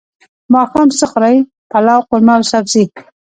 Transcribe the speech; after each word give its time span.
ماښام 0.53 0.87
څه 0.99 1.05
خورئ؟ 1.11 1.37
پلاو، 1.71 2.05
قورمه 2.09 2.33
او 2.37 2.43
سبزی 2.51 2.83